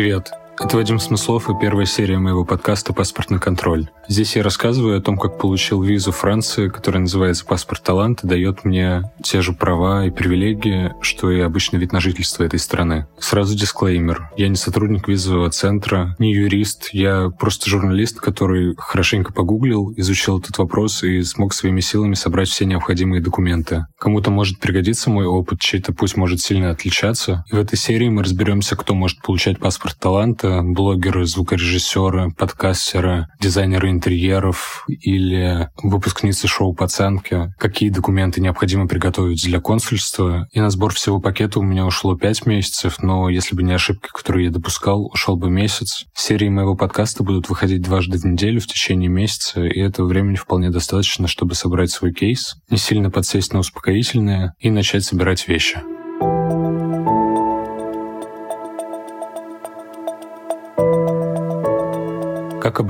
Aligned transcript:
Привет! 0.00 0.39
Это 0.62 0.76
Вадим 0.76 0.98
Смыслов 1.00 1.48
и 1.48 1.54
первая 1.58 1.86
серия 1.86 2.18
моего 2.18 2.44
подкаста 2.44 2.92
«Паспортный 2.92 3.40
контроль». 3.40 3.88
Здесь 4.08 4.36
я 4.36 4.42
рассказываю 4.42 4.98
о 4.98 5.00
том, 5.00 5.16
как 5.16 5.38
получил 5.38 5.82
визу 5.82 6.12
Франции, 6.12 6.68
которая 6.68 7.00
называется 7.00 7.46
«Паспорт 7.46 7.82
талант» 7.82 8.22
и 8.22 8.26
дает 8.26 8.64
мне 8.66 9.10
те 9.22 9.40
же 9.40 9.54
права 9.54 10.04
и 10.04 10.10
привилегии, 10.10 10.92
что 11.00 11.30
и 11.30 11.40
обычный 11.40 11.78
вид 11.78 11.92
на 11.92 12.00
жительство 12.00 12.44
этой 12.44 12.58
страны. 12.58 13.06
Сразу 13.18 13.56
дисклеймер. 13.56 14.28
Я 14.36 14.48
не 14.48 14.56
сотрудник 14.56 15.08
визового 15.08 15.48
центра, 15.50 16.14
не 16.18 16.34
юрист, 16.34 16.90
я 16.92 17.30
просто 17.30 17.70
журналист, 17.70 18.20
который 18.20 18.74
хорошенько 18.76 19.32
погуглил, 19.32 19.94
изучил 19.96 20.40
этот 20.40 20.58
вопрос 20.58 21.02
и 21.04 21.22
смог 21.22 21.54
своими 21.54 21.80
силами 21.80 22.14
собрать 22.14 22.50
все 22.50 22.66
необходимые 22.66 23.22
документы. 23.22 23.86
Кому-то 23.98 24.30
может 24.30 24.58
пригодиться 24.58 25.08
мой 25.08 25.24
опыт, 25.24 25.60
чей-то 25.60 25.94
путь 25.94 26.16
может 26.16 26.40
сильно 26.40 26.70
отличаться. 26.70 27.44
И 27.50 27.54
в 27.54 27.58
этой 27.58 27.78
серии 27.78 28.10
мы 28.10 28.24
разберемся, 28.24 28.76
кто 28.76 28.94
может 28.94 29.22
получать 29.22 29.58
паспорт 29.58 29.96
таланта, 29.98 30.49
блогеры, 30.62 31.26
звукорежиссеры, 31.26 32.30
подкастеры, 32.32 33.28
дизайнеры 33.40 33.90
интерьеров 33.90 34.84
или 34.88 35.68
выпускницы 35.82 36.48
шоу 36.48 36.74
«Пацанки», 36.74 37.52
какие 37.58 37.90
документы 37.90 38.40
необходимо 38.40 38.86
приготовить 38.86 39.44
для 39.44 39.60
консульства. 39.60 40.48
И 40.52 40.60
на 40.60 40.70
сбор 40.70 40.92
всего 40.92 41.20
пакета 41.20 41.60
у 41.60 41.62
меня 41.62 41.86
ушло 41.86 42.16
5 42.16 42.46
месяцев, 42.46 43.02
но 43.02 43.28
если 43.28 43.54
бы 43.54 43.62
не 43.62 43.72
ошибки, 43.72 44.08
которые 44.12 44.46
я 44.46 44.50
допускал, 44.50 45.06
ушел 45.06 45.36
бы 45.36 45.50
месяц. 45.50 46.06
Серии 46.14 46.48
моего 46.48 46.76
подкаста 46.76 47.22
будут 47.22 47.48
выходить 47.48 47.82
дважды 47.82 48.18
в 48.18 48.24
неделю 48.24 48.60
в 48.60 48.66
течение 48.66 49.08
месяца, 49.08 49.64
и 49.64 49.80
этого 49.80 50.06
времени 50.06 50.36
вполне 50.36 50.70
достаточно, 50.70 51.28
чтобы 51.28 51.54
собрать 51.54 51.90
свой 51.90 52.12
кейс, 52.12 52.56
не 52.70 52.76
сильно 52.76 53.10
подсесть 53.10 53.52
на 53.52 53.60
успокоительное 53.60 54.54
и 54.58 54.70
начать 54.70 55.04
собирать 55.04 55.46
вещи. 55.48 55.80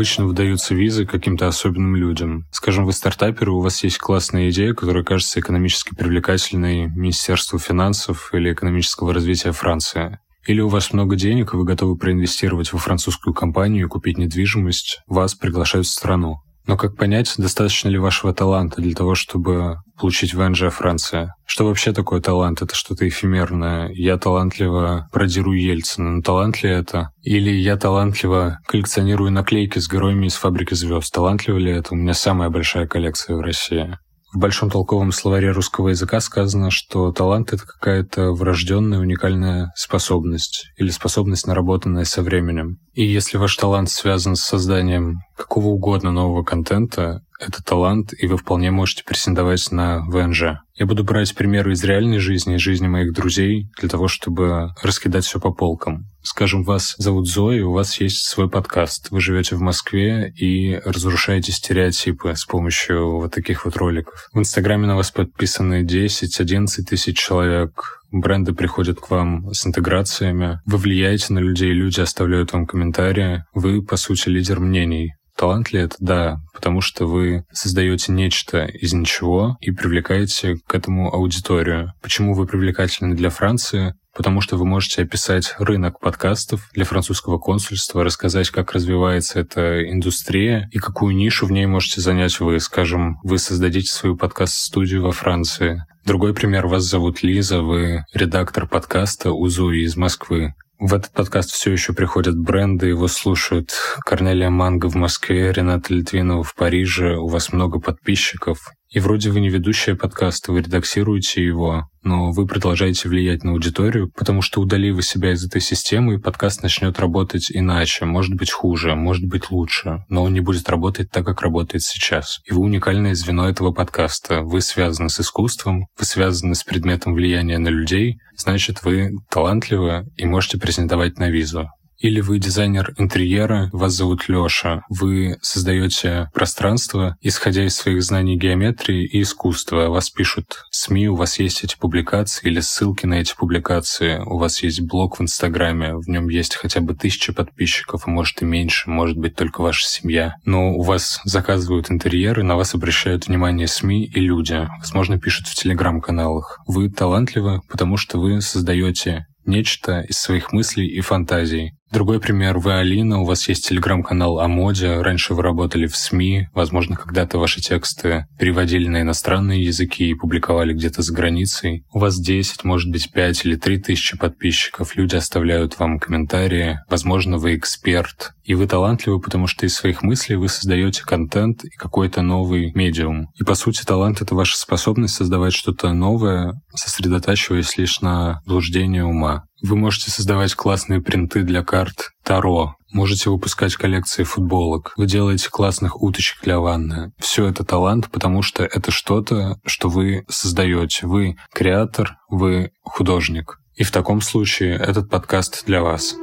Обычно 0.00 0.24
выдаются 0.24 0.74
визы 0.74 1.04
каким-то 1.04 1.46
особенным 1.46 1.94
людям? 1.94 2.46
Скажем, 2.52 2.86
вы 2.86 2.94
стартаперы, 2.94 3.52
у 3.52 3.60
вас 3.60 3.84
есть 3.84 3.98
классная 3.98 4.48
идея, 4.48 4.72
которая 4.72 5.04
кажется 5.04 5.40
экономически 5.40 5.94
привлекательной 5.94 6.86
Министерству 6.86 7.58
финансов 7.58 8.30
или 8.32 8.50
экономического 8.50 9.12
развития 9.12 9.52
Франции. 9.52 10.18
Или 10.46 10.62
у 10.62 10.68
вас 10.68 10.94
много 10.94 11.16
денег, 11.16 11.52
и 11.52 11.56
вы 11.58 11.64
готовы 11.64 11.98
проинвестировать 11.98 12.72
во 12.72 12.78
французскую 12.78 13.34
компанию 13.34 13.84
и 13.84 13.88
купить 13.90 14.16
недвижимость, 14.16 15.02
вас 15.06 15.34
приглашают 15.34 15.86
в 15.86 15.90
страну. 15.90 16.40
Но 16.66 16.76
как 16.76 16.96
понять, 16.96 17.34
достаточно 17.36 17.88
ли 17.88 17.98
вашего 17.98 18.32
таланта 18.32 18.80
для 18.80 18.94
того, 18.94 19.14
чтобы 19.14 19.78
получить 19.98 20.34
ВНЖ 20.34 20.70
Франция? 20.70 21.34
Что 21.44 21.66
вообще 21.66 21.92
такое 21.92 22.20
талант? 22.20 22.62
Это 22.62 22.74
что-то 22.74 23.08
эфемерное. 23.08 23.90
Я 23.92 24.18
талантливо 24.18 25.08
продирую 25.12 25.60
Ельцина. 25.60 26.10
Но 26.10 26.22
талант 26.22 26.62
ли 26.62 26.70
это? 26.70 27.10
Или 27.22 27.50
я 27.50 27.76
талантливо 27.76 28.58
коллекционирую 28.66 29.32
наклейки 29.32 29.78
с 29.78 29.90
героями 29.90 30.26
из 30.26 30.34
«Фабрики 30.34 30.74
звезд». 30.74 31.12
Талантливо 31.12 31.58
ли 31.58 31.72
это? 31.72 31.94
У 31.94 31.96
меня 31.96 32.14
самая 32.14 32.50
большая 32.50 32.86
коллекция 32.86 33.36
в 33.36 33.40
России. 33.40 33.98
В 34.32 34.38
Большом 34.38 34.70
толковом 34.70 35.10
словаре 35.10 35.50
русского 35.50 35.88
языка 35.88 36.20
сказано, 36.20 36.70
что 36.70 37.10
талант— 37.10 37.52
это 37.52 37.66
какая-то 37.66 38.30
врожденная 38.30 39.00
уникальная 39.00 39.72
способность 39.74 40.70
или 40.76 40.90
способность, 40.90 41.48
наработанная 41.48 42.04
со 42.04 42.22
временем. 42.22 42.78
И 42.92 43.04
если 43.04 43.38
ваш 43.38 43.56
талант 43.56 43.90
связан 43.90 44.36
с 44.36 44.42
созданием 44.42 45.18
какого 45.36 45.66
угодно 45.66 46.12
нового 46.12 46.44
контента, 46.44 47.22
это 47.40 47.62
талант, 47.64 48.12
и 48.16 48.26
вы 48.26 48.36
вполне 48.36 48.70
можете 48.70 49.02
претендовать 49.04 49.72
на 49.72 50.00
ВНЖ. 50.06 50.60
Я 50.74 50.86
буду 50.86 51.04
брать 51.04 51.34
примеры 51.34 51.72
из 51.72 51.82
реальной 51.84 52.18
жизни, 52.18 52.56
из 52.56 52.60
жизни 52.60 52.86
моих 52.86 53.12
друзей, 53.12 53.70
для 53.78 53.88
того, 53.88 54.08
чтобы 54.08 54.70
раскидать 54.82 55.24
все 55.24 55.40
по 55.40 55.52
полкам. 55.52 56.06
Скажем, 56.22 56.64
вас 56.64 56.94
зовут 56.98 57.28
Зоя, 57.28 57.64
у 57.64 57.72
вас 57.72 58.00
есть 58.00 58.26
свой 58.26 58.48
подкаст. 58.48 59.10
Вы 59.10 59.20
живете 59.20 59.56
в 59.56 59.60
Москве 59.60 60.32
и 60.36 60.80
разрушаете 60.84 61.52
стереотипы 61.52 62.34
с 62.34 62.44
помощью 62.44 63.16
вот 63.16 63.32
таких 63.34 63.64
вот 63.64 63.76
роликов. 63.76 64.28
В 64.32 64.38
Инстаграме 64.38 64.86
на 64.86 64.96
вас 64.96 65.10
подписаны 65.10 65.82
10-11 65.84 66.82
тысяч 66.88 67.18
человек. 67.18 68.02
Бренды 68.10 68.52
приходят 68.52 69.00
к 69.00 69.10
вам 69.10 69.52
с 69.52 69.66
интеграциями. 69.66 70.60
Вы 70.66 70.78
влияете 70.78 71.32
на 71.32 71.38
людей, 71.38 71.72
люди 71.72 72.00
оставляют 72.00 72.52
вам 72.52 72.66
комментарии. 72.66 73.44
Вы, 73.54 73.82
по 73.82 73.96
сути, 73.96 74.28
лидер 74.28 74.60
мнений. 74.60 75.12
Талант 75.40 75.72
ли 75.72 75.80
это? 75.80 75.96
Да, 76.00 76.42
потому 76.52 76.82
что 76.82 77.06
вы 77.06 77.44
создаете 77.50 78.12
нечто 78.12 78.66
из 78.66 78.92
ничего 78.92 79.56
и 79.62 79.70
привлекаете 79.70 80.56
к 80.66 80.74
этому 80.74 81.10
аудиторию. 81.10 81.94
Почему 82.02 82.34
вы 82.34 82.46
привлекательны 82.46 83.16
для 83.16 83.30
Франции? 83.30 83.94
потому 84.12 84.40
что 84.40 84.56
вы 84.56 84.66
можете 84.66 85.02
описать 85.02 85.54
рынок 85.58 86.00
подкастов 86.00 86.68
для 86.74 86.84
французского 86.84 87.38
консульства, 87.38 88.02
рассказать, 88.02 88.50
как 88.50 88.72
развивается 88.72 89.38
эта 89.38 89.88
индустрия 89.88 90.68
и 90.72 90.78
какую 90.78 91.14
нишу 91.14 91.46
в 91.46 91.52
ней 91.52 91.64
можете 91.66 92.00
занять 92.00 92.40
вы. 92.40 92.58
Скажем, 92.58 93.18
вы 93.22 93.38
создадите 93.38 93.90
свою 93.90 94.16
подкаст-студию 94.16 95.04
во 95.04 95.12
Франции. 95.12 95.84
Другой 96.04 96.34
пример. 96.34 96.66
Вас 96.66 96.82
зовут 96.82 97.22
Лиза, 97.22 97.62
вы 97.62 98.04
редактор 98.12 98.66
подкаста 98.66 99.30
«Узуи» 99.30 99.84
из 99.84 99.96
Москвы. 99.96 100.54
В 100.80 100.94
этот 100.94 101.12
подкаст 101.12 101.50
все 101.50 101.72
еще 101.72 101.92
приходят 101.92 102.38
бренды, 102.38 102.86
его 102.86 103.06
слушают 103.06 103.74
Корнелия 104.06 104.48
Манго 104.48 104.88
в 104.88 104.94
Москве, 104.94 105.52
Рената 105.52 105.92
Литвинова 105.92 106.42
в 106.42 106.54
Париже, 106.54 107.18
у 107.18 107.26
вас 107.26 107.52
много 107.52 107.80
подписчиков. 107.80 108.72
И 108.90 108.98
вроде 108.98 109.30
вы 109.30 109.40
не 109.40 109.50
ведущая 109.50 109.94
подкаста, 109.94 110.50
вы 110.50 110.62
редактируете 110.62 111.44
его, 111.44 111.84
но 112.02 112.32
вы 112.32 112.44
продолжаете 112.44 113.08
влиять 113.08 113.44
на 113.44 113.52
аудиторию, 113.52 114.10
потому 114.10 114.42
что 114.42 114.60
удали 114.60 114.90
вы 114.90 115.02
себя 115.02 115.32
из 115.32 115.46
этой 115.46 115.60
системы, 115.60 116.14
и 116.14 116.18
подкаст 116.18 116.64
начнет 116.64 116.98
работать 116.98 117.52
иначе, 117.52 118.04
может 118.04 118.34
быть 118.34 118.50
хуже, 118.50 118.96
может 118.96 119.24
быть 119.26 119.52
лучше, 119.52 120.04
но 120.08 120.24
он 120.24 120.32
не 120.32 120.40
будет 120.40 120.68
работать 120.68 121.08
так, 121.12 121.24
как 121.24 121.40
работает 121.42 121.84
сейчас. 121.84 122.40
И 122.46 122.52
вы 122.52 122.62
уникальное 122.62 123.14
звено 123.14 123.48
этого 123.48 123.70
подкаста. 123.70 124.42
Вы 124.42 124.60
связаны 124.60 125.08
с 125.08 125.20
искусством, 125.20 125.86
вы 125.96 126.04
связаны 126.04 126.56
с 126.56 126.64
предметом 126.64 127.14
влияния 127.14 127.58
на 127.58 127.68
людей, 127.68 128.18
значит, 128.36 128.82
вы 128.82 129.10
талантливы 129.30 130.06
и 130.16 130.26
можете 130.26 130.58
претендовать 130.58 131.16
на 131.20 131.30
визу. 131.30 131.68
Или 132.00 132.22
вы 132.22 132.38
дизайнер 132.38 132.94
интерьера, 132.96 133.68
вас 133.72 133.92
зовут 133.92 134.26
Лёша. 134.26 134.82
Вы 134.88 135.36
создаете 135.42 136.30
пространство, 136.32 137.18
исходя 137.20 137.66
из 137.66 137.76
своих 137.76 138.02
знаний 138.02 138.38
геометрии 138.38 139.04
и 139.04 139.20
искусства. 139.20 139.90
Вас 139.90 140.08
пишут 140.08 140.64
СМИ, 140.70 141.08
у 141.08 141.14
вас 141.14 141.38
есть 141.38 141.62
эти 141.62 141.76
публикации 141.76 142.48
или 142.48 142.60
ссылки 142.60 143.04
на 143.04 143.20
эти 143.20 143.36
публикации. 143.36 144.18
У 144.24 144.38
вас 144.38 144.62
есть 144.62 144.80
блог 144.80 145.18
в 145.18 145.22
Инстаграме, 145.22 145.94
в 145.94 146.08
нем 146.08 146.30
есть 146.30 146.54
хотя 146.54 146.80
бы 146.80 146.94
тысяча 146.94 147.34
подписчиков, 147.34 148.04
а 148.06 148.10
может 148.10 148.40
и 148.40 148.46
меньше, 148.46 148.88
может 148.88 149.18
быть 149.18 149.36
только 149.36 149.60
ваша 149.60 149.86
семья. 149.86 150.36
Но 150.46 150.72
у 150.72 150.82
вас 150.82 151.20
заказывают 151.24 151.90
интерьеры, 151.90 152.42
на 152.42 152.56
вас 152.56 152.74
обращают 152.74 153.26
внимание 153.26 153.68
СМИ 153.68 154.06
и 154.06 154.20
люди. 154.20 154.66
Возможно, 154.78 155.20
пишут 155.20 155.48
в 155.48 155.54
телеграм-каналах. 155.54 156.60
Вы 156.66 156.88
талантливы, 156.88 157.60
потому 157.68 157.98
что 157.98 158.18
вы 158.18 158.40
создаете 158.40 159.26
нечто 159.44 160.00
из 160.00 160.18
своих 160.18 160.52
мыслей 160.52 160.86
и 160.86 161.00
фантазий. 161.00 161.72
Другой 161.92 162.20
пример. 162.20 162.58
Вы 162.58 162.74
Алина, 162.74 163.20
у 163.20 163.24
вас 163.24 163.48
есть 163.48 163.68
телеграм-канал 163.68 164.38
о 164.38 164.46
моде, 164.46 165.00
раньше 165.00 165.34
вы 165.34 165.42
работали 165.42 165.88
в 165.88 165.96
СМИ, 165.96 166.46
возможно, 166.54 166.94
когда-то 166.94 167.38
ваши 167.38 167.60
тексты 167.60 168.26
переводили 168.38 168.86
на 168.86 169.00
иностранные 169.02 169.64
языки 169.64 170.08
и 170.08 170.14
публиковали 170.14 170.72
где-то 170.72 171.02
за 171.02 171.12
границей. 171.12 171.84
У 171.92 171.98
вас 171.98 172.16
10, 172.16 172.62
может 172.62 172.92
быть, 172.92 173.10
5 173.10 173.44
или 173.44 173.56
3 173.56 173.78
тысячи 173.78 174.16
подписчиков, 174.16 174.94
люди 174.94 175.16
оставляют 175.16 175.80
вам 175.80 175.98
комментарии, 175.98 176.78
возможно, 176.88 177.38
вы 177.38 177.56
эксперт, 177.56 178.34
и 178.44 178.54
вы 178.54 178.66
талантливы, 178.66 179.20
потому 179.20 179.46
что 179.46 179.66
из 179.66 179.74
своих 179.74 180.02
мыслей 180.02 180.36
вы 180.36 180.48
создаете 180.48 181.02
контент 181.04 181.64
и 181.64 181.70
какой-то 181.70 182.22
новый 182.22 182.72
медиум. 182.74 183.28
И, 183.34 183.44
по 183.44 183.54
сути, 183.54 183.84
талант— 183.84 184.20
это 184.22 184.34
ваша 184.34 184.56
способность 184.56 185.14
создавать 185.14 185.52
что-то 185.52 185.92
новое, 185.92 186.60
сосредотачиваясь 186.74 187.76
лишь 187.78 188.00
на 188.00 188.42
блуждении 188.46 189.00
ума. 189.00 189.44
Вы 189.62 189.76
можете 189.76 190.10
создавать 190.10 190.54
классные 190.54 191.00
принты 191.00 191.42
для 191.42 191.62
карт 191.62 192.10
Таро, 192.24 192.76
можете 192.92 193.30
выпускать 193.30 193.76
коллекции 193.76 194.24
футболок, 194.24 194.92
вы 194.96 195.06
делаете 195.06 195.48
классных 195.50 196.02
уточек 196.02 196.42
для 196.42 196.60
ванны. 196.60 197.12
Все 197.18 197.46
это 197.46 197.64
талант, 197.64 198.10
потому 198.10 198.42
что 198.42 198.64
это 198.64 198.90
что-то, 198.90 199.58
что 199.64 199.88
вы 199.88 200.24
создаете. 200.28 201.06
Вы 201.06 201.36
креатор, 201.52 202.16
вы 202.28 202.70
художник. 202.82 203.60
И 203.74 203.84
в 203.84 203.90
таком 203.90 204.20
случае 204.20 204.76
этот 204.76 205.08
подкаст 205.08 205.64
для 205.66 205.82
вас. 205.82 206.14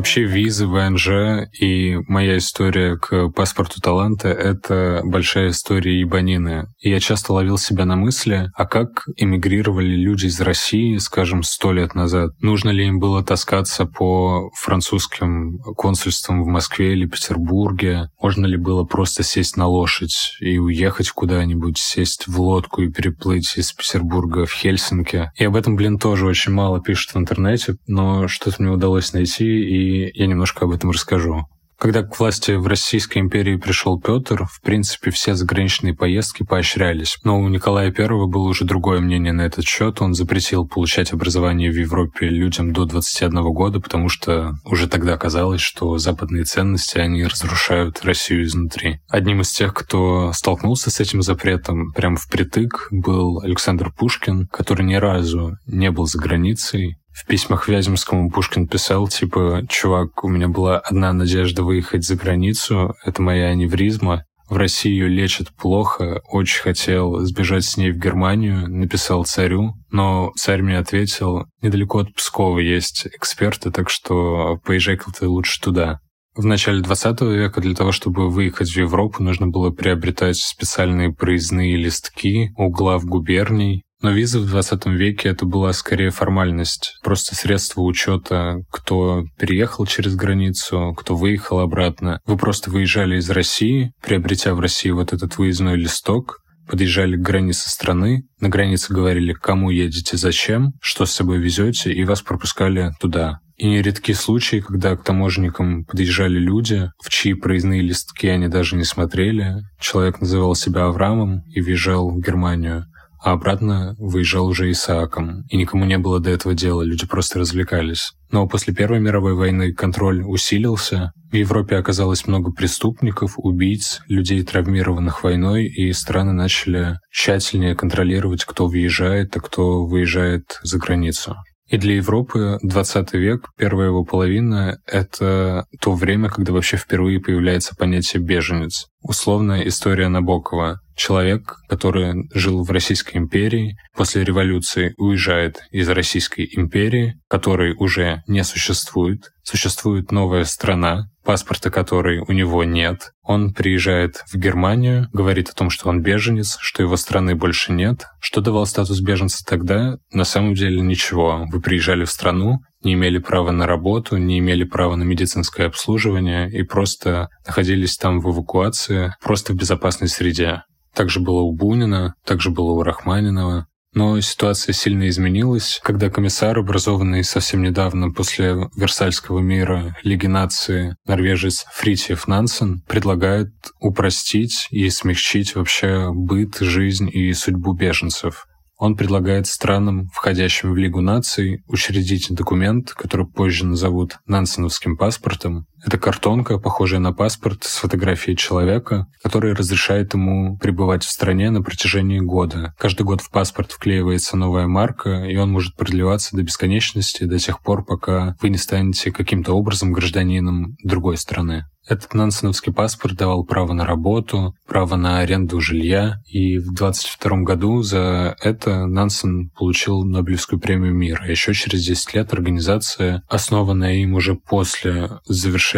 Вообще 0.00 0.22
визы, 0.22 0.66
ВНЖ 0.66 1.50
и 1.60 1.98
моя 2.08 2.38
история 2.38 2.96
к 2.96 3.28
паспорту 3.32 3.82
таланта— 3.82 4.28
это 4.30 5.02
большая 5.04 5.50
история 5.50 6.00
ебанины. 6.00 6.68
И 6.80 6.88
я 6.88 7.00
часто 7.00 7.34
ловил 7.34 7.58
себя 7.58 7.84
на 7.84 7.96
мысли, 7.96 8.50
а 8.54 8.64
как 8.64 9.04
эмигрировали 9.16 9.94
люди 9.94 10.24
из 10.24 10.40
России, 10.40 10.96
скажем, 10.96 11.42
сто 11.42 11.74
лет 11.74 11.94
назад? 11.94 12.30
Нужно 12.40 12.70
ли 12.70 12.86
им 12.86 12.98
было 12.98 13.22
таскаться 13.22 13.84
по 13.84 14.48
французским 14.58 15.58
консульствам 15.76 16.44
в 16.44 16.46
Москве 16.46 16.94
или 16.94 17.04
Петербурге? 17.04 18.08
Можно 18.22 18.46
ли 18.46 18.56
было 18.56 18.84
просто 18.84 19.22
сесть 19.22 19.58
на 19.58 19.66
лошадь 19.66 20.38
и 20.40 20.56
уехать 20.56 21.10
куда-нибудь, 21.10 21.76
сесть 21.76 22.26
в 22.26 22.40
лодку 22.40 22.80
и 22.80 22.90
переплыть 22.90 23.52
из 23.58 23.70
Петербурга 23.72 24.46
в 24.46 24.52
Хельсинки? 24.52 25.30
И 25.36 25.44
об 25.44 25.56
этом, 25.56 25.76
блин, 25.76 25.98
тоже 25.98 26.24
очень 26.24 26.52
мало 26.52 26.80
пишут 26.80 27.12
в 27.12 27.18
интернете, 27.18 27.76
но 27.86 28.28
что-то 28.28 28.62
мне 28.62 28.72
удалось 28.72 29.12
найти, 29.12 29.44
и 29.44 29.89
я 29.90 30.26
немножко 30.26 30.64
об 30.64 30.72
этом 30.72 30.90
расскажу. 30.90 31.46
Когда 31.80 32.02
к 32.02 32.20
власти 32.20 32.52
в 32.52 32.66
Российской 32.66 33.20
империи 33.20 33.56
пришел 33.56 33.98
Петр, 33.98 34.44
в 34.44 34.60
принципе, 34.60 35.10
все 35.10 35.34
заграничные 35.34 35.94
поездки 35.94 36.42
поощрялись. 36.42 37.16
Но 37.24 37.40
у 37.40 37.48
Николая 37.48 37.86
I 37.86 38.06
было 38.26 38.48
уже 38.48 38.66
другое 38.66 39.00
мнение 39.00 39.32
на 39.32 39.46
этот 39.46 39.64
счет. 39.64 40.02
Он 40.02 40.12
запретил 40.12 40.68
получать 40.68 41.14
образование 41.14 41.70
в 41.70 41.76
Европе 41.76 42.28
людям 42.28 42.74
до 42.74 42.84
21 42.84 43.42
года, 43.54 43.80
потому 43.80 44.10
что 44.10 44.52
уже 44.66 44.88
тогда 44.88 45.16
казалось, 45.16 45.62
что 45.62 45.96
западные 45.96 46.44
ценности, 46.44 46.98
они 46.98 47.24
разрушают 47.24 48.04
Россию 48.04 48.44
изнутри. 48.44 49.00
Одним 49.08 49.40
из 49.40 49.50
тех, 49.50 49.72
кто 49.72 50.34
столкнулся 50.34 50.90
с 50.90 51.00
этим 51.00 51.22
запретом 51.22 51.92
прям 51.92 52.16
впритык, 52.16 52.88
был 52.90 53.40
Александр 53.40 53.90
Пушкин, 53.90 54.48
который 54.48 54.84
ни 54.84 54.96
разу 54.96 55.56
не 55.66 55.90
был 55.90 56.04
за 56.04 56.18
границей, 56.18 56.99
в 57.12 57.26
письмах 57.26 57.68
Вяземскому 57.68 58.30
Пушкин 58.30 58.66
писал, 58.66 59.08
типа, 59.08 59.62
чувак, 59.68 60.24
у 60.24 60.28
меня 60.28 60.48
была 60.48 60.78
одна 60.78 61.12
надежда 61.12 61.62
выехать 61.62 62.04
за 62.04 62.16
границу, 62.16 62.94
это 63.04 63.20
моя 63.22 63.48
аневризма, 63.48 64.24
в 64.50 64.56
России 64.56 64.90
ее 64.90 65.06
лечат 65.06 65.54
плохо, 65.54 66.22
очень 66.28 66.60
хотел 66.60 67.20
сбежать 67.20 67.64
с 67.64 67.76
ней 67.76 67.92
в 67.92 67.98
Германию, 67.98 68.68
написал 68.68 69.24
царю, 69.24 69.74
но 69.92 70.32
царь 70.36 70.62
мне 70.62 70.76
ответил, 70.76 71.46
недалеко 71.62 72.00
от 72.00 72.12
Пскова 72.14 72.58
есть 72.58 73.06
эксперты, 73.06 73.70
так 73.70 73.88
что 73.88 74.58
поезжай-ка 74.64 75.12
ты 75.12 75.28
лучше 75.28 75.60
туда. 75.60 76.00
В 76.34 76.44
начале 76.44 76.80
20 76.80 77.20
века 77.20 77.60
для 77.60 77.76
того, 77.76 77.92
чтобы 77.92 78.28
выехать 78.28 78.70
в 78.70 78.76
Европу, 78.76 79.22
нужно 79.22 79.46
было 79.46 79.70
приобретать 79.70 80.38
специальные 80.38 81.12
проездные 81.12 81.76
листки 81.76 82.50
у 82.56 82.70
глав 82.70 83.04
губерний, 83.04 83.84
но 84.02 84.10
виза 84.10 84.40
в 84.40 84.46
20 84.46 84.86
веке 84.86 85.28
это 85.28 85.44
была 85.44 85.72
скорее 85.72 86.10
формальность, 86.10 86.98
просто 87.02 87.34
средство 87.34 87.82
учета, 87.82 88.62
кто 88.70 89.24
переехал 89.38 89.86
через 89.86 90.14
границу, 90.14 90.94
кто 90.96 91.14
выехал 91.14 91.60
обратно. 91.60 92.20
Вы 92.26 92.36
просто 92.36 92.70
выезжали 92.70 93.16
из 93.16 93.28
России, 93.30 93.92
приобретя 94.02 94.54
в 94.54 94.60
России 94.60 94.90
вот 94.90 95.12
этот 95.12 95.38
выездной 95.38 95.76
листок, 95.76 96.38
подъезжали 96.70 97.16
к 97.16 97.20
границе 97.20 97.68
страны, 97.68 98.22
на 98.40 98.48
границе 98.48 98.94
говорили, 98.94 99.32
кому 99.32 99.70
едете, 99.70 100.16
зачем, 100.16 100.72
что 100.80 101.04
с 101.04 101.12
собой 101.12 101.38
везете, 101.38 101.92
и 101.92 102.04
вас 102.04 102.22
пропускали 102.22 102.92
туда. 103.00 103.40
И 103.56 103.66
нередки 103.66 104.12
случаи, 104.12 104.60
когда 104.60 104.96
к 104.96 105.04
таможенникам 105.04 105.84
подъезжали 105.84 106.38
люди, 106.38 106.90
в 107.02 107.10
чьи 107.10 107.34
проездные 107.34 107.82
листки 107.82 108.26
они 108.26 108.48
даже 108.48 108.74
не 108.76 108.84
смотрели. 108.84 109.56
Человек 109.78 110.20
называл 110.20 110.54
себя 110.54 110.84
Авраамом 110.84 111.42
и 111.50 111.60
въезжал 111.60 112.10
в 112.10 112.20
Германию 112.20 112.86
а 113.22 113.32
обратно 113.32 113.94
выезжал 113.98 114.46
уже 114.46 114.70
Исааком, 114.70 115.44
и 115.48 115.56
никому 115.56 115.84
не 115.84 115.98
было 115.98 116.20
до 116.20 116.30
этого 116.30 116.54
дела, 116.54 116.82
люди 116.82 117.06
просто 117.06 117.38
развлекались. 117.38 118.12
Но 118.30 118.46
после 118.46 118.74
Первой 118.74 119.00
мировой 119.00 119.34
войны 119.34 119.72
контроль 119.72 120.22
усилился, 120.22 121.12
в 121.30 121.34
Европе 121.34 121.76
оказалось 121.76 122.26
много 122.26 122.52
преступников, 122.52 123.34
убийц, 123.36 124.00
людей, 124.08 124.42
травмированных 124.42 125.22
войной, 125.22 125.66
и 125.66 125.92
страны 125.92 126.32
начали 126.32 126.98
тщательнее 127.10 127.74
контролировать, 127.74 128.44
кто 128.44 128.66
въезжает, 128.66 129.36
а 129.36 129.40
кто 129.40 129.84
выезжает 129.84 130.60
за 130.62 130.78
границу. 130.78 131.36
И 131.70 131.76
для 131.76 131.94
Европы 131.94 132.58
20 132.62 133.12
век, 133.14 133.48
первая 133.56 133.88
его 133.88 134.04
половина— 134.04 134.80
это 134.86 135.66
то 135.80 135.92
время, 135.92 136.28
когда 136.28 136.52
вообще 136.52 136.76
впервые 136.76 137.20
появляется 137.20 137.76
понятие 137.76 138.20
«беженец». 138.20 138.88
Условная 139.02 139.62
история 139.68 140.08
Набокова. 140.08 140.80
Человек, 140.96 141.58
который 141.68 142.28
жил 142.34 142.64
в 142.64 142.70
Российской 142.72 143.18
империи, 143.18 143.76
после 143.96 144.24
революции 144.24 144.94
уезжает 144.98 145.60
из 145.70 145.88
Российской 145.88 146.48
империи, 146.50 147.20
которой 147.28 147.74
уже 147.78 148.24
не 148.26 148.42
существует. 148.42 149.30
Существует 149.44 150.10
новая 150.10 150.44
страна, 150.44 151.04
паспорта 151.24 151.70
которой 151.70 152.18
у 152.20 152.32
него 152.32 152.64
нет. 152.64 153.12
Он 153.22 153.52
приезжает 153.52 154.24
в 154.32 154.36
Германию, 154.36 155.08
говорит 155.12 155.48
о 155.48 155.54
том, 155.54 155.70
что 155.70 155.88
он 155.88 156.02
беженец, 156.02 156.56
что 156.60 156.82
его 156.82 156.96
страны 156.96 157.34
больше 157.34 157.72
нет. 157.72 158.06
Что 158.20 158.40
давал 158.40 158.66
статус 158.66 159.00
беженца 159.00 159.44
тогда? 159.46 159.98
На 160.12 160.24
самом 160.24 160.54
деле 160.54 160.80
ничего. 160.80 161.46
Вы 161.50 161.60
приезжали 161.60 162.04
в 162.04 162.10
страну, 162.10 162.58
не 162.82 162.94
имели 162.94 163.18
права 163.18 163.50
на 163.50 163.66
работу, 163.66 164.16
не 164.16 164.38
имели 164.38 164.64
права 164.64 164.96
на 164.96 165.02
медицинское 165.02 165.66
обслуживание 165.66 166.50
и 166.50 166.62
просто 166.62 167.28
находились 167.46 167.96
там 167.96 168.20
в 168.20 168.30
эвакуации, 168.30 169.14
просто 169.22 169.52
в 169.52 169.56
безопасной 169.56 170.08
среде. 170.08 170.62
Также 170.94 171.20
было 171.20 171.40
у 171.40 171.54
Бунина, 171.54 172.14
также 172.24 172.50
было 172.50 172.72
у 172.72 172.82
Рахманинова. 172.82 173.66
Но 173.92 174.20
ситуация 174.20 174.72
сильно 174.72 175.08
изменилась, 175.08 175.80
когда 175.82 176.10
комиссар, 176.10 176.56
образованный 176.56 177.24
совсем 177.24 177.62
недавно 177.62 178.12
после 178.12 178.70
Версальского 178.76 179.40
мира 179.40 179.96
Лиги 180.04 180.26
нации 180.26 180.96
норвежец 181.06 181.64
Фритьев 181.74 182.28
Нансен, 182.28 182.82
предлагает 182.86 183.50
упростить 183.80 184.68
и 184.70 184.88
смягчить 184.90 185.56
вообще 185.56 186.10
быт, 186.12 186.58
жизнь 186.60 187.10
и 187.12 187.32
судьбу 187.32 187.72
беженцев. 187.72 188.46
Он 188.80 188.96
предлагает 188.96 189.46
странам, 189.46 190.06
входящим 190.14 190.72
в 190.72 190.76
Лигу 190.76 191.02
наций, 191.02 191.62
учредить 191.66 192.28
документ, 192.30 192.92
который 192.92 193.26
позже 193.26 193.66
назовут 193.66 194.16
Нансеновским 194.24 194.96
паспортом. 194.96 195.66
Это 195.84 195.98
картонка, 195.98 196.58
похожая 196.58 197.00
на 197.00 197.12
паспорт 197.12 197.64
с 197.64 197.78
фотографией 197.78 198.36
человека, 198.36 199.06
который 199.22 199.54
разрешает 199.54 200.14
ему 200.14 200.58
пребывать 200.58 201.04
в 201.04 201.10
стране 201.10 201.50
на 201.50 201.62
протяжении 201.62 202.20
года. 202.20 202.74
Каждый 202.78 203.02
год 203.02 203.20
в 203.20 203.30
паспорт 203.30 203.72
вклеивается 203.72 204.36
новая 204.36 204.66
марка, 204.66 205.24
и 205.24 205.36
он 205.36 205.50
может 205.50 205.76
продлеваться 205.76 206.36
до 206.36 206.42
бесконечности, 206.42 207.24
до 207.24 207.38
тех 207.38 207.62
пор, 207.62 207.84
пока 207.84 208.36
вы 208.40 208.50
не 208.50 208.58
станете 208.58 209.10
каким-то 209.10 209.54
образом 209.54 209.92
гражданином 209.92 210.76
другой 210.84 211.16
страны. 211.16 211.64
Этот 211.88 212.14
нансеновский 212.14 212.72
паспорт 212.72 213.16
давал 213.16 213.44
право 213.44 213.72
на 213.72 213.84
работу, 213.86 214.54
право 214.68 214.96
на 214.96 215.20
аренду 215.20 215.60
жилья, 215.60 216.18
и 216.26 216.58
в 216.58 216.72
22 216.74 217.38
году 217.38 217.82
за 217.82 218.36
это 218.40 218.86
Нансен 218.86 219.50
получил 219.50 220.04
Нобелевскую 220.04 220.60
премию 220.60 220.94
мира. 220.94 221.26
Еще 221.26 221.52
через 221.54 221.84
10 221.84 222.14
лет 222.14 222.32
организация, 222.32 223.22
основанная 223.28 223.94
им 223.94 224.14
уже 224.14 224.34
после 224.36 225.18
завершения 225.26 225.69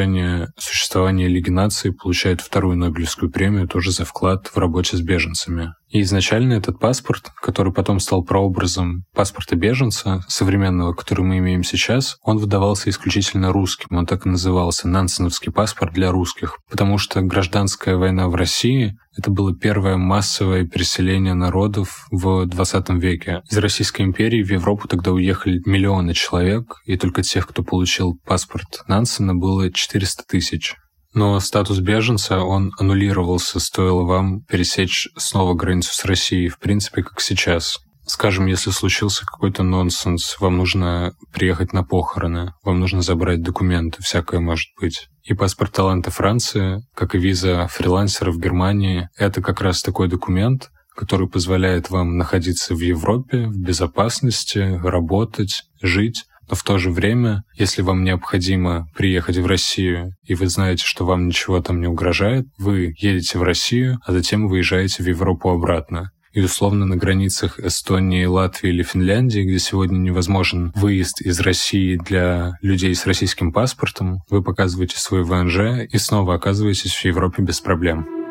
существования 0.56 1.28
Лиги 1.28 1.50
наций, 1.50 1.92
получает 1.92 2.40
вторую 2.40 2.76
Нобелевскую 2.76 3.30
премию 3.30 3.68
тоже 3.68 3.90
за 3.90 4.04
вклад 4.04 4.46
в 4.46 4.56
работе 4.56 4.96
с 4.96 5.00
беженцами. 5.00 5.74
И 5.92 6.00
изначально 6.00 6.54
этот 6.54 6.78
паспорт, 6.78 7.30
который 7.42 7.70
потом 7.70 8.00
стал 8.00 8.24
прообразом 8.24 9.04
паспорта 9.14 9.56
беженца, 9.56 10.24
современного, 10.26 10.94
который 10.94 11.22
мы 11.22 11.36
имеем 11.38 11.62
сейчас, 11.64 12.16
он 12.22 12.38
выдавался 12.38 12.88
исключительно 12.88 13.52
русским. 13.52 13.94
Он 13.94 14.06
так 14.06 14.24
и 14.24 14.30
назывался 14.30 14.88
«Нансеновский 14.88 15.52
паспорт 15.52 15.92
для 15.92 16.10
русских», 16.10 16.58
потому 16.70 16.96
что 16.96 17.20
гражданская 17.20 17.96
война 17.96 18.28
в 18.28 18.34
России— 18.34 18.96
это 19.18 19.30
было 19.30 19.54
первое 19.54 19.98
массовое 19.98 20.66
переселение 20.66 21.34
народов 21.34 22.06
в 22.10 22.46
20 22.46 22.88
веке. 22.98 23.42
Из 23.50 23.58
Российской 23.58 24.00
империи 24.00 24.42
в 24.42 24.50
Европу 24.50 24.88
тогда 24.88 25.12
уехали 25.12 25.60
миллионы 25.66 26.14
человек, 26.14 26.80
и 26.86 26.96
только 26.96 27.20
тех, 27.22 27.46
кто 27.46 27.62
получил 27.62 28.18
паспорт 28.24 28.82
Нансена, 28.88 29.34
было 29.34 29.70
400 29.70 30.24
тысяч. 30.26 30.76
Но 31.14 31.38
статус 31.40 31.78
беженца, 31.80 32.40
он 32.40 32.72
аннулировался, 32.78 33.60
стоило 33.60 34.02
вам 34.02 34.42
пересечь 34.42 35.08
снова 35.16 35.54
границу 35.54 35.94
с 35.94 36.04
Россией, 36.04 36.48
в 36.48 36.58
принципе, 36.58 37.02
как 37.02 37.20
сейчас. 37.20 37.78
Скажем, 38.04 38.46
если 38.46 38.70
случился 38.70 39.24
какой-то 39.24 39.62
нонсенс, 39.62 40.36
вам 40.40 40.56
нужно 40.56 41.14
приехать 41.32 41.72
на 41.72 41.84
похороны, 41.84 42.52
вам 42.64 42.80
нужно 42.80 43.02
забрать 43.02 43.42
документы, 43.42 44.02
всякое 44.02 44.40
может 44.40 44.70
быть. 44.80 45.08
И 45.22 45.34
паспорт 45.34 45.72
таланта 45.72 46.10
Франции, 46.10 46.82
как 46.94 47.14
и 47.14 47.18
виза 47.18 47.68
в 48.32 48.38
Германии, 48.40 49.08
это 49.16 49.40
как 49.40 49.60
раз 49.60 49.82
такой 49.82 50.08
документ, 50.08 50.70
который 50.96 51.28
позволяет 51.28 51.90
вам 51.90 52.16
находиться 52.16 52.74
в 52.74 52.80
Европе 52.80 53.46
в 53.46 53.56
безопасности, 53.56 54.80
работать, 54.82 55.62
жить, 55.80 56.24
но 56.52 56.56
в 56.56 56.64
то 56.64 56.76
же 56.76 56.90
время, 56.90 57.44
если 57.54 57.80
вам 57.80 58.04
необходимо 58.04 58.86
приехать 58.94 59.38
в 59.38 59.46
Россию, 59.46 60.12
и 60.22 60.34
вы 60.34 60.48
знаете, 60.48 60.84
что 60.84 61.06
вам 61.06 61.26
ничего 61.26 61.62
там 61.62 61.80
не 61.80 61.86
угрожает, 61.86 62.46
вы 62.58 62.94
едете 62.98 63.38
в 63.38 63.42
Россию, 63.42 64.00
а 64.04 64.12
затем 64.12 64.48
выезжаете 64.48 65.02
в 65.02 65.06
Европу 65.06 65.48
обратно. 65.48 66.10
И 66.34 66.42
условно 66.42 66.84
на 66.84 66.98
границах 66.98 67.58
Эстонии, 67.58 68.26
Латвии 68.26 68.68
или 68.68 68.82
Финляндии, 68.82 69.40
где 69.40 69.58
сегодня 69.58 69.96
невозможен 69.96 70.72
выезд 70.74 71.22
из 71.22 71.40
России 71.40 71.96
для 71.96 72.58
людей 72.60 72.94
с 72.94 73.06
российским 73.06 73.50
паспортом, 73.50 74.18
вы 74.28 74.42
показываете 74.42 74.98
свой 74.98 75.24
ВНЖ 75.24 75.86
и 75.90 75.96
снова 75.96 76.34
оказываетесь 76.34 76.94
в 76.94 77.04
Европе 77.06 77.42
без 77.42 77.62
проблем. 77.62 78.21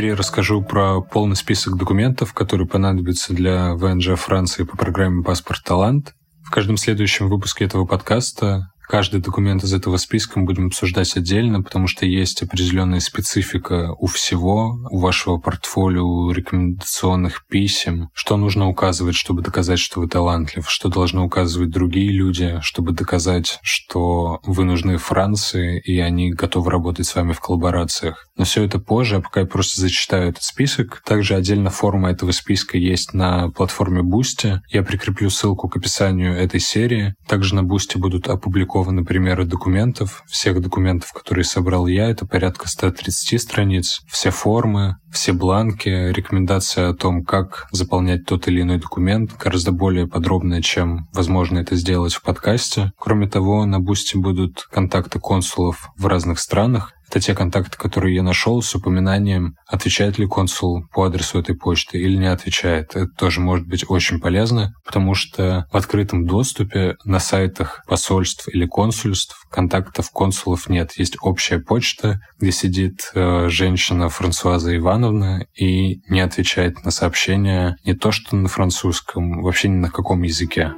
Теперь 0.00 0.12
я 0.12 0.16
расскажу 0.16 0.62
про 0.62 1.02
полный 1.02 1.36
список 1.36 1.76
документов, 1.76 2.32
которые 2.32 2.66
понадобятся 2.66 3.34
для 3.34 3.74
ВНЖ 3.74 4.14
Франции 4.16 4.64
по 4.64 4.74
программе 4.74 5.22
«Паспорт 5.22 5.62
Талант». 5.62 6.14
В 6.42 6.50
каждом 6.50 6.78
следующем 6.78 7.28
выпуске 7.28 7.66
этого 7.66 7.84
подкаста 7.84 8.70
Каждый 8.90 9.20
документ 9.20 9.62
из 9.62 9.72
этого 9.72 9.98
списка 9.98 10.40
мы 10.40 10.46
будем 10.46 10.66
обсуждать 10.66 11.16
отдельно, 11.16 11.62
потому 11.62 11.86
что 11.86 12.06
есть 12.06 12.42
определенная 12.42 12.98
специфика 12.98 13.94
у 13.96 14.08
всего, 14.08 14.80
у 14.90 14.98
вашего 14.98 15.36
портфолио, 15.36 16.04
у 16.04 16.32
рекомендационных 16.32 17.46
писем, 17.46 18.08
что 18.14 18.36
нужно 18.36 18.68
указывать, 18.68 19.14
чтобы 19.14 19.42
доказать, 19.42 19.78
что 19.78 20.00
вы 20.00 20.08
талантлив, 20.08 20.68
что 20.68 20.88
должны 20.88 21.20
указывать 21.20 21.70
другие 21.70 22.10
люди, 22.10 22.58
чтобы 22.62 22.90
доказать, 22.90 23.60
что 23.62 24.40
вы 24.42 24.64
нужны 24.64 24.96
Франции, 24.96 25.80
и 25.84 26.00
они 26.00 26.32
готовы 26.32 26.72
работать 26.72 27.06
с 27.06 27.14
вами 27.14 27.30
в 27.30 27.38
коллаборациях. 27.38 28.26
Но 28.36 28.42
все 28.42 28.64
это 28.64 28.80
позже, 28.80 29.18
а 29.18 29.20
пока 29.20 29.42
я 29.42 29.46
просто 29.46 29.80
зачитаю 29.80 30.30
этот 30.30 30.42
список. 30.42 31.00
Также 31.06 31.36
отдельно 31.36 31.70
форма 31.70 32.10
этого 32.10 32.32
списка 32.32 32.76
есть 32.76 33.14
на 33.14 33.50
платформе 33.50 34.00
Boosty. 34.00 34.58
Я 34.68 34.82
прикреплю 34.82 35.30
ссылку 35.30 35.68
к 35.68 35.76
описанию 35.76 36.34
этой 36.34 36.58
серии. 36.58 37.14
Также 37.28 37.54
на 37.54 37.60
Boosty 37.60 37.96
будут 37.96 38.26
опубликованы 38.26 38.79
опубликованы 38.80 39.04
примеры 39.04 39.44
документов. 39.44 40.22
Всех 40.26 40.60
документов, 40.60 41.12
которые 41.12 41.44
собрал 41.44 41.86
я, 41.86 42.08
это 42.10 42.26
порядка 42.26 42.68
130 42.68 43.40
страниц. 43.40 44.00
Все 44.08 44.30
формы, 44.30 44.96
все 45.12 45.32
бланки, 45.32 45.88
рекомендация 45.88 46.90
о 46.90 46.94
том, 46.94 47.24
как 47.24 47.68
заполнять 47.72 48.24
тот 48.24 48.48
или 48.48 48.62
иной 48.62 48.78
документ, 48.78 49.36
гораздо 49.38 49.72
более 49.72 50.06
подробная, 50.06 50.62
чем 50.62 51.08
возможно 51.12 51.58
это 51.58 51.76
сделать 51.76 52.14
в 52.14 52.22
подкасте. 52.22 52.92
Кроме 52.98 53.28
того, 53.28 53.66
на 53.66 53.80
Boosty 53.80 54.16
будут 54.16 54.66
контакты 54.70 55.18
консулов 55.18 55.90
в 55.96 56.06
разных 56.06 56.38
странах, 56.38 56.92
это 57.10 57.18
те 57.18 57.34
контакты, 57.34 57.76
которые 57.76 58.14
я 58.14 58.22
нашел 58.22 58.62
с 58.62 58.72
упоминанием, 58.74 59.56
отвечает 59.66 60.18
ли 60.18 60.26
консул 60.26 60.84
по 60.92 61.04
адресу 61.04 61.40
этой 61.40 61.56
почты 61.56 61.98
или 61.98 62.16
не 62.16 62.30
отвечает. 62.30 62.94
Это 62.94 63.08
тоже 63.08 63.40
может 63.40 63.66
быть 63.66 63.84
очень 63.88 64.20
полезно, 64.20 64.72
потому 64.84 65.14
что 65.14 65.66
в 65.72 65.76
открытом 65.76 66.24
доступе 66.24 66.96
на 67.04 67.18
сайтах 67.18 67.82
посольств 67.88 68.48
или 68.48 68.64
консульств 68.64 69.44
контактов 69.50 70.10
консулов 70.12 70.68
нет. 70.68 70.92
Есть 70.96 71.16
общая 71.20 71.58
почта, 71.58 72.20
где 72.38 72.52
сидит 72.52 73.10
э, 73.14 73.48
женщина 73.48 74.08
Франсуаза 74.08 74.76
Ивановна 74.76 75.46
и 75.58 76.00
не 76.08 76.20
отвечает 76.20 76.84
на 76.84 76.92
сообщения 76.92 77.76
не 77.84 77.94
то 77.94 78.12
что 78.12 78.36
на 78.36 78.48
французском, 78.48 79.42
вообще 79.42 79.68
ни 79.68 79.76
на 79.76 79.90
каком 79.90 80.22
языке. 80.22 80.72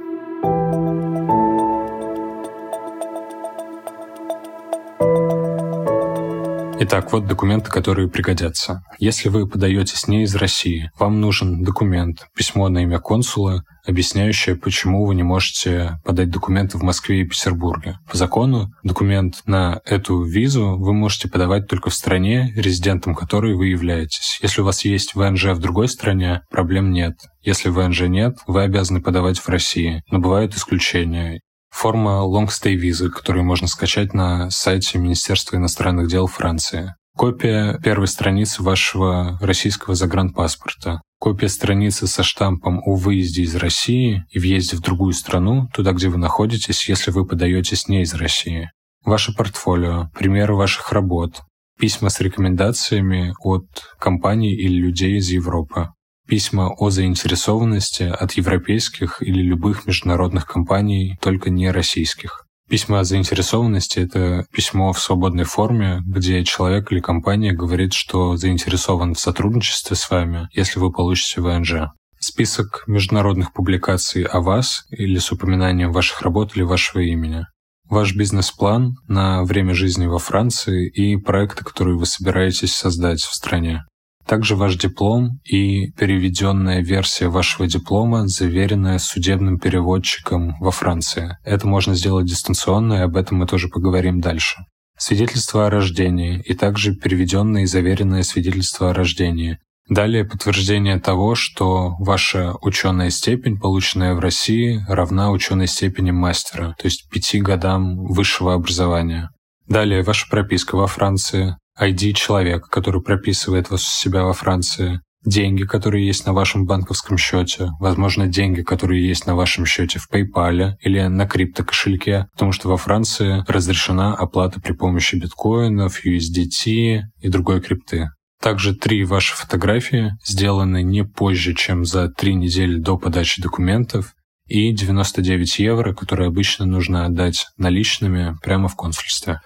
Итак, 6.85 7.13
вот 7.13 7.27
документы, 7.27 7.71
которые 7.71 8.09
пригодятся. 8.09 8.83
Если 8.99 9.29
вы 9.29 9.47
подаетесь 9.47 10.09
не 10.09 10.23
из 10.23 10.35
России, 10.35 10.91
вам 10.99 11.21
нужен 11.21 11.63
документ, 11.63 12.27
письмо 12.35 12.67
на 12.67 12.79
имя 12.79 12.99
консула, 12.99 13.63
объясняющее, 13.87 14.57
почему 14.57 15.05
вы 15.05 15.15
не 15.15 15.23
можете 15.23 16.01
подать 16.03 16.29
документы 16.29 16.77
в 16.77 16.83
Москве 16.83 17.21
и 17.21 17.25
Петербурге. 17.25 17.99
По 18.11 18.17
закону 18.17 18.67
документ 18.83 19.43
на 19.45 19.79
эту 19.85 20.23
визу 20.23 20.75
вы 20.77 20.93
можете 20.93 21.29
подавать 21.29 21.69
только 21.69 21.89
в 21.89 21.93
стране, 21.93 22.51
резидентом 22.53 23.15
которой 23.15 23.55
вы 23.55 23.67
являетесь. 23.67 24.39
Если 24.41 24.59
у 24.59 24.65
вас 24.65 24.83
есть 24.83 25.15
ВНЖ 25.15 25.53
в 25.53 25.59
другой 25.59 25.87
стране, 25.87 26.41
проблем 26.51 26.91
нет. 26.91 27.13
Если 27.43 27.69
ВНЖ 27.69 28.01
нет, 28.09 28.39
вы 28.45 28.61
обязаны 28.61 29.01
подавать 29.01 29.39
в 29.39 29.47
России. 29.47 30.03
Но 30.11 30.19
бывают 30.19 30.53
исключения 30.53 31.39
форма 31.73 32.21
long 32.21 32.47
stay 32.47 32.75
визы, 32.75 33.09
которую 33.09 33.43
можно 33.43 33.67
скачать 33.67 34.13
на 34.13 34.49
сайте 34.51 34.99
Министерства 34.99 35.57
иностранных 35.57 36.07
дел 36.07 36.27
Франции. 36.27 36.95
Копия 37.17 37.79
первой 37.83 38.07
страницы 38.07 38.63
вашего 38.63 39.37
российского 39.41 39.95
загранпаспорта. 39.95 41.01
Копия 41.19 41.49
страницы 41.49 42.07
со 42.07 42.23
штампом 42.23 42.81
о 42.85 42.95
выезде 42.95 43.43
из 43.43 43.55
России 43.55 44.23
и 44.29 44.39
въезде 44.39 44.77
в 44.77 44.81
другую 44.81 45.13
страну, 45.13 45.67
туда, 45.73 45.91
где 45.93 46.09
вы 46.09 46.17
находитесь, 46.17 46.87
если 46.87 47.11
вы 47.11 47.25
подаетесь 47.25 47.87
не 47.87 48.01
из 48.01 48.13
России. 48.13 48.71
Ваше 49.03 49.33
портфолио, 49.33 50.09
примеры 50.15 50.55
ваших 50.55 50.91
работ, 50.91 51.41
письма 51.79 52.09
с 52.09 52.19
рекомендациями 52.19 53.33
от 53.39 53.65
компаний 53.99 54.53
или 54.53 54.75
людей 54.75 55.17
из 55.17 55.29
Европы 55.29 55.89
письма 56.33 56.73
о 56.79 56.89
заинтересованности 56.89 58.01
от 58.01 58.31
европейских 58.31 59.21
или 59.21 59.43
любых 59.43 59.85
международных 59.85 60.47
компаний, 60.47 61.15
только 61.21 61.51
не 61.51 61.69
российских. 61.69 62.47
Письма 62.67 63.01
о 63.01 63.03
заинтересованности— 63.03 63.99
это 64.05 64.43
письмо 64.51 64.93
в 64.93 64.99
свободной 64.99 65.43
форме, 65.43 66.01
где 66.07 66.43
человек 66.43 66.91
или 66.91 67.01
компания 67.01 67.51
говорит, 67.51 67.93
что 67.93 68.35
заинтересован 68.35 69.13
в 69.13 69.19
сотрудничестве 69.19 69.95
с 69.95 70.09
вами, 70.09 70.49
если 70.53 70.79
вы 70.79 70.91
получите 70.91 71.39
ВНЖ. 71.39 71.91
Список 72.19 72.83
международных 72.87 73.53
публикаций 73.53 74.23
о 74.23 74.39
вас 74.39 74.85
или 74.89 75.19
с 75.19 75.31
упоминанием 75.31 75.91
ваших 75.91 76.23
работ 76.23 76.55
или 76.55 76.63
вашего 76.63 77.01
имени. 77.01 77.45
Ваш 77.91 78.15
бизнес-план 78.15 78.95
на 79.07 79.43
время 79.43 79.75
жизни 79.75 80.07
во 80.07 80.17
Франции 80.17 80.89
и 80.89 81.15
проекты, 81.15 81.63
которые 81.63 81.95
вы 81.95 82.07
собираетесь 82.07 82.73
создать 82.73 83.21
в 83.21 83.35
стране. 83.35 83.83
Также 84.27 84.55
ваш 84.55 84.77
диплом 84.77 85.39
и 85.43 85.91
переведенная 85.91 86.81
версия 86.81 87.27
вашего 87.27 87.67
диплома, 87.67 88.27
заверенная 88.27 88.99
судебным 88.99 89.59
переводчиком 89.59 90.57
во 90.59 90.71
Франции. 90.71 91.37
Это 91.43 91.67
можно 91.67 91.93
сделать 91.93 92.25
дистанционно, 92.25 92.93
и 92.93 92.99
об 92.99 93.17
этом 93.17 93.39
мы 93.39 93.47
тоже 93.47 93.67
поговорим 93.67 94.21
дальше. 94.21 94.65
Свидетельство 94.97 95.67
о 95.67 95.69
рождении 95.69 96.41
и 96.45 96.53
также 96.53 96.95
переведенное 96.95 97.63
и 97.63 97.67
заверенное 97.67 98.23
свидетельство 98.23 98.91
о 98.91 98.93
рождении. 98.93 99.57
Далее 99.89 100.23
подтверждение 100.23 100.97
того, 100.99 101.35
что 101.35 101.95
ваша 101.99 102.53
ученая 102.61 103.09
степень, 103.09 103.59
полученная 103.59 104.13
в 104.13 104.19
России, 104.19 104.81
равна 104.87 105.29
ученой 105.31 105.67
степени 105.67 106.11
мастера, 106.11 106.75
то 106.79 106.85
есть 106.85 107.09
пяти 107.09 107.41
годам 107.41 108.05
высшего 108.05 108.53
образования. 108.53 109.29
Далее 109.67 110.03
ваша 110.03 110.29
прописка 110.29 110.75
во 110.75 110.87
Франции, 110.87 111.57
ID 111.79 112.13
человека, 112.13 112.67
который 112.69 113.01
прописывает 113.01 113.69
вас 113.69 113.85
у 113.85 113.91
себя 113.91 114.23
во 114.23 114.33
Франции, 114.33 115.01
деньги, 115.25 115.63
которые 115.63 116.05
есть 116.05 116.25
на 116.25 116.33
вашем 116.33 116.65
банковском 116.65 117.17
счете, 117.17 117.69
возможно, 117.79 118.27
деньги, 118.27 118.61
которые 118.61 119.07
есть 119.07 119.25
на 119.25 119.35
вашем 119.35 119.65
счете 119.65 119.99
в 119.99 120.09
PayPal 120.11 120.73
или 120.81 121.01
на 121.01 121.27
криптокошельке, 121.27 122.27
потому 122.33 122.51
что 122.51 122.69
во 122.69 122.77
Франции 122.77 123.43
разрешена 123.47 124.15
оплата 124.15 124.59
при 124.59 124.73
помощи 124.73 125.15
биткоинов, 125.15 126.05
USDT 126.05 127.01
и 127.21 127.29
другой 127.29 127.61
крипты. 127.61 128.09
Также 128.41 128.75
три 128.75 129.05
ваши 129.05 129.35
фотографии 129.35 130.11
сделаны 130.25 130.83
не 130.83 131.05
позже, 131.05 131.53
чем 131.53 131.85
за 131.85 132.09
три 132.09 132.35
недели 132.35 132.77
до 132.77 132.97
подачи 132.97 133.41
документов, 133.41 134.13
и 134.47 134.73
99 134.73 135.59
евро, 135.59 135.93
которые 135.93 136.27
обычно 136.27 136.65
нужно 136.65 137.05
отдать 137.05 137.47
наличными 137.57 138.35
прямо 138.43 138.67
в 138.67 138.75
консульстве. 138.75 139.39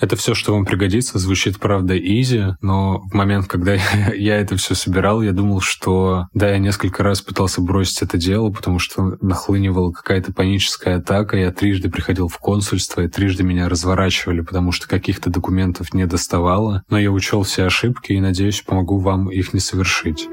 Это 0.00 0.16
все, 0.16 0.34
что 0.34 0.52
вам 0.52 0.64
пригодится, 0.64 1.18
звучит, 1.18 1.58
правда, 1.60 1.96
изи, 1.96 2.56
но 2.60 3.00
в 3.00 3.14
момент, 3.14 3.46
когда 3.46 3.74
я 4.14 4.36
это 4.36 4.56
все 4.56 4.74
собирал, 4.74 5.22
я 5.22 5.32
думал, 5.32 5.60
что 5.60 6.26
да, 6.34 6.50
я 6.50 6.58
несколько 6.58 7.02
раз 7.02 7.22
пытался 7.22 7.60
бросить 7.60 8.02
это 8.02 8.18
дело, 8.18 8.50
потому 8.50 8.78
что 8.78 9.16
нахлынивала 9.20 9.92
какая-то 9.92 10.32
паническая 10.32 10.98
атака, 10.98 11.36
я 11.36 11.52
трижды 11.52 11.90
приходил 11.90 12.28
в 12.28 12.38
консульство, 12.38 13.02
и 13.02 13.08
трижды 13.08 13.44
меня 13.44 13.68
разворачивали, 13.68 14.40
потому 14.40 14.72
что 14.72 14.88
каких-то 14.88 15.30
документов 15.30 15.94
не 15.94 16.06
доставало, 16.06 16.82
но 16.88 16.98
я 16.98 17.10
учел 17.12 17.44
все 17.44 17.64
ошибки 17.64 18.12
и, 18.12 18.20
надеюсь, 18.20 18.62
помогу 18.62 18.98
вам 18.98 19.30
их 19.30 19.54
не 19.54 19.60
совершить. 19.60 20.28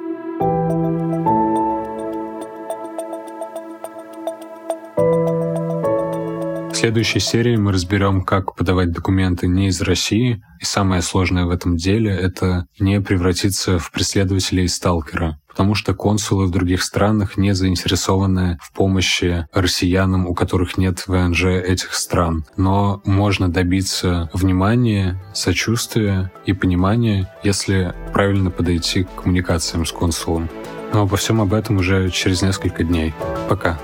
Следующей 6.82 7.20
серии 7.20 7.58
мы 7.58 7.74
разберем, 7.74 8.24
как 8.24 8.56
подавать 8.56 8.92
документы 8.92 9.48
не 9.48 9.68
из 9.68 9.82
России. 9.82 10.42
И 10.60 10.66
самое 10.66 11.04
сложное 11.04 11.46
в 11.46 11.52
этом 11.52 11.78
деле— 11.78 12.10
это 12.20 12.66
не 12.80 13.00
превратиться 13.00 13.78
в 13.78 13.92
преследователя 13.92 14.64
и 14.64 14.68
сталкера. 14.68 15.40
Потому 15.48 15.76
что 15.76 15.94
консулы 15.94 16.48
в 16.48 16.50
других 16.50 16.82
странах 16.82 17.38
не 17.38 17.54
заинтересованы 17.54 18.58
в 18.64 18.74
помощи 18.74 19.46
россиянам, 19.54 20.26
у 20.26 20.34
которых 20.34 20.80
нет 20.80 21.04
ВНЖ 21.06 21.44
этих 21.44 21.94
стран. 21.94 22.46
Но 22.58 23.04
можно 23.06 23.48
добиться 23.48 24.32
внимания, 24.34 25.22
сочувствия 25.36 26.32
и 26.48 26.54
понимания, 26.54 27.32
если 27.44 27.94
правильно 28.12 28.50
подойти 28.50 29.04
к 29.04 29.22
коммуникациям 29.22 29.86
с 29.86 29.92
консулом. 29.92 30.50
Но 30.94 31.04
обо 31.04 31.16
всем 31.16 31.42
об 31.42 31.54
этом 31.54 31.78
уже 31.78 32.10
через 32.10 32.42
несколько 32.42 32.84
дней. 32.84 33.14
Пока. 33.48 33.78